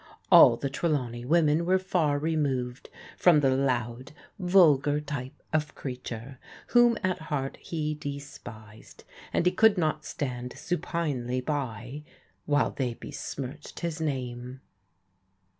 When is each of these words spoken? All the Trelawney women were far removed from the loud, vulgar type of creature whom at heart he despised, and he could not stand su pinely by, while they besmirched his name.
All 0.31 0.55
the 0.57 0.67
Trelawney 0.67 1.25
women 1.25 1.63
were 1.63 1.77
far 1.77 2.17
removed 2.17 2.89
from 3.15 3.41
the 3.41 3.55
loud, 3.55 4.13
vulgar 4.39 4.99
type 4.99 5.35
of 5.53 5.75
creature 5.75 6.39
whom 6.69 6.97
at 7.03 7.19
heart 7.19 7.57
he 7.57 7.93
despised, 7.93 9.03
and 9.31 9.45
he 9.45 9.51
could 9.51 9.77
not 9.77 10.03
stand 10.03 10.57
su 10.57 10.79
pinely 10.79 11.39
by, 11.45 12.01
while 12.47 12.71
they 12.71 12.95
besmirched 12.95 13.81
his 13.81 14.01
name. 14.01 14.61